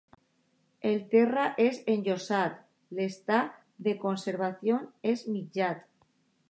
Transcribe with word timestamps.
El 0.91 0.95
terra 1.11 1.43
és 1.65 1.77
enllosat, 1.95 2.57
l'estat 3.01 3.53
de 3.89 3.97
conservació 4.07 4.85
és 5.13 5.27
mitjà. 5.37 5.75